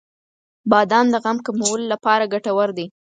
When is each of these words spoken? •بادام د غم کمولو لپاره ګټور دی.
•بادام 0.71 1.05
د 1.13 1.15
غم 1.23 1.37
کمولو 1.45 1.85
لپاره 1.93 2.31
ګټور 2.33 2.69
دی. 2.77 2.85